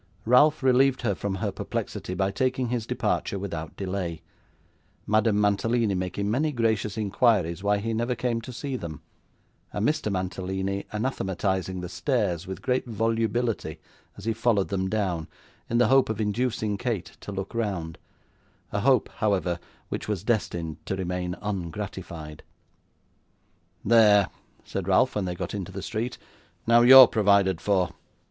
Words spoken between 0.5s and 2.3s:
relieved her from her perplexity